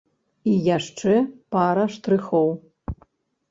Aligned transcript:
І 0.51 0.55
яшчэ 0.77 1.13
пара 1.57 1.85
штрыхоў. 1.99 2.49